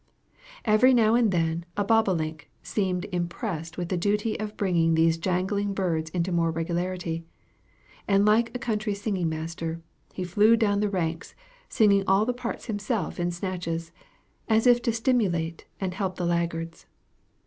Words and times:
Every 0.65 0.95
now 0.95 1.13
and 1.13 1.29
then 1.31 1.63
a 1.77 1.83
bobolink 1.83 2.49
seemed 2.63 3.05
impressed 3.11 3.77
with 3.77 3.89
the 3.89 3.97
duty 3.97 4.33
of 4.39 4.57
bringing 4.57 4.95
these 4.95 5.15
jangling 5.19 5.75
birds 5.75 6.09
into 6.09 6.31
more 6.31 6.49
regularity; 6.49 7.23
and 8.07 8.25
like 8.25 8.49
a 8.55 8.57
country 8.57 8.95
singing 8.95 9.29
master, 9.29 9.79
he 10.11 10.23
flew 10.23 10.57
down 10.57 10.79
the 10.79 10.89
ranks, 10.89 11.35
singing 11.69 12.03
all 12.07 12.25
the 12.25 12.33
parts 12.33 12.65
himself 12.65 13.19
in 13.19 13.29
snatches, 13.29 13.91
as 14.47 14.65
if 14.65 14.81
to 14.81 14.91
stimulate 14.91 15.67
and 15.79 15.93
help 15.93 16.15
the 16.15 16.25
laggards. 16.25 16.87